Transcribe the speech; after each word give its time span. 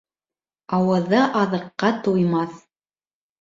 Ауыҙы 0.77 1.19
аҙыҡҡа 1.41 1.93
туймаҫ. 2.09 2.57